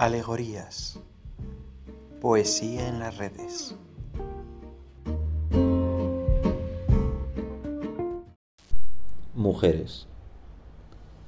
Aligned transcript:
Alegorías. 0.00 0.98
Poesía 2.22 2.88
en 2.88 3.00
las 3.00 3.18
redes. 3.18 3.74
Mujeres. 9.34 10.06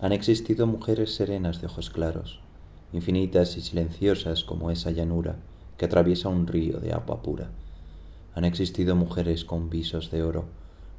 Han 0.00 0.13
existido 0.13 0.67
mujeres 0.67 1.14
serenas 1.14 1.61
de 1.61 1.67
ojos 1.67 1.91
claros, 1.91 2.41
infinitas 2.95 3.59
y 3.59 3.61
silenciosas 3.61 4.43
como 4.43 4.71
esa 4.71 4.91
llanura 4.91 5.36
que 5.77 5.85
atraviesa 5.85 6.31
un 6.31 6.46
río 6.46 6.81
de 6.81 6.95
agua 6.95 7.21
pura. 7.21 7.50
Han 8.35 8.46
existido 8.46 8.96
mujeres 8.96 9.45
con 9.45 9.68
visos 9.68 10.11
de 10.11 10.23
oro, 10.23 10.46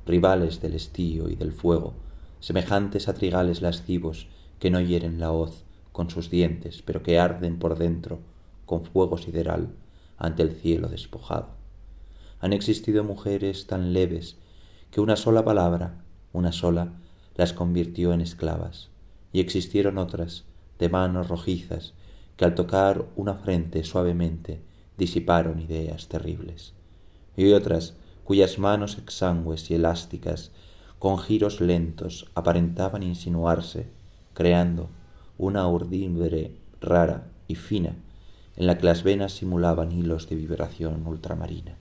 rivales 0.05 0.61
del 0.61 0.75
estío 0.75 1.27
y 1.27 1.35
del 1.35 1.51
fuego, 1.51 1.95
semejantes 2.39 3.07
a 3.07 3.15
trigales 3.15 3.63
lascivos 3.63 4.27
que 4.59 4.69
no 4.69 4.79
hieren 4.79 5.19
la 5.19 5.31
hoz 5.31 5.65
con 5.93 6.09
sus 6.09 6.29
dientes, 6.29 6.81
pero 6.81 7.01
que 7.01 7.17
arden 7.17 7.57
por 7.57 7.77
dentro 7.77 8.19
con 8.65 8.83
fuego 8.83 9.17
sideral 9.17 9.69
ante 10.17 10.43
el 10.43 10.51
cielo 10.51 10.89
despojado. 10.89 11.49
Han 12.41 12.51
existido 12.51 13.05
mujeres 13.05 13.67
tan 13.67 13.93
leves 13.93 14.35
que 14.91 14.99
una 14.99 15.15
sola 15.15 15.45
palabra, 15.45 16.03
una 16.33 16.51
sola, 16.51 16.91
las 17.35 17.53
convirtió 17.53 18.11
en 18.11 18.19
esclavas, 18.19 18.89
y 19.31 19.39
existieron 19.39 19.97
otras, 19.97 20.43
de 20.79 20.89
manos 20.89 21.29
rojizas, 21.29 21.93
que 22.35 22.45
al 22.45 22.55
tocar 22.55 23.05
una 23.15 23.35
frente 23.35 23.83
suavemente 23.83 24.61
disiparon 24.97 25.59
ideas 25.59 26.07
terribles, 26.07 26.73
y 27.37 27.51
otras 27.53 27.95
cuyas 28.23 28.59
manos 28.59 28.97
exangües 28.97 29.69
y 29.71 29.75
elásticas, 29.75 30.51
con 30.99 31.17
giros 31.19 31.61
lentos, 31.61 32.29
aparentaban 32.35 33.03
insinuarse, 33.03 33.87
creando 34.33 34.89
una 35.37 35.67
urdimbre 35.67 36.55
rara 36.79 37.27
y 37.47 37.55
fina 37.55 37.95
en 38.55 38.67
la 38.67 38.77
que 38.77 38.85
las 38.85 39.03
venas 39.03 39.33
simulaban 39.33 39.91
hilos 39.91 40.29
de 40.29 40.35
vibración 40.35 41.05
ultramarina. 41.07 41.75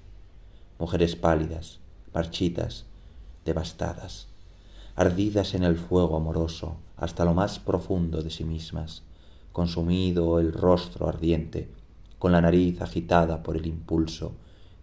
Mujeres 0.79 1.17
pálidas, 1.17 1.81
marchitas, 2.15 2.87
devastadas, 3.45 4.29
ardidas 4.97 5.55
en 5.55 5.65
el 5.65 5.77
fuego 5.77 6.17
amoroso 6.17 6.77
hasta 6.97 7.25
lo 7.25 7.35
más 7.35 7.59
profundo 7.59 8.23
de 8.23 8.31
sí 8.31 8.45
mismas, 8.45 9.03
consumido 9.53 10.39
el 10.39 10.53
rostro 10.53 11.09
ardiente, 11.09 11.69
con 12.19 12.33
la 12.33 12.41
nariz 12.41 12.81
agitada 12.81 13.43
por 13.43 13.57
el 13.57 13.67
impulso 13.67 14.33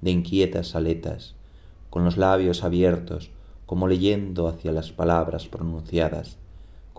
de 0.02 0.12
inquietas 0.12 0.76
aletas, 0.76 1.36
con 1.90 2.06
los 2.06 2.18
labios 2.18 2.64
abiertos 2.64 3.32
como 3.66 3.88
leyendo 3.88 4.48
hacia 4.48 4.72
las 4.72 4.92
palabras 4.92 5.48
pronunciadas, 5.48 6.38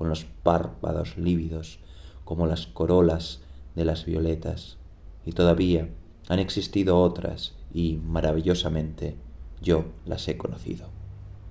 con 0.01 0.09
los 0.09 0.25
párpados 0.25 1.19
lívidos 1.19 1.79
como 2.25 2.47
las 2.47 2.67
corolas 2.67 3.43
de 3.75 3.85
las 3.85 4.07
violetas. 4.07 4.79
Y 5.27 5.33
todavía 5.33 5.91
han 6.27 6.39
existido 6.39 6.99
otras 6.99 7.53
y, 7.75 7.99
maravillosamente, 7.99 9.19
yo 9.61 9.85
las 10.07 10.27
he 10.27 10.39
conocido. 10.39 10.89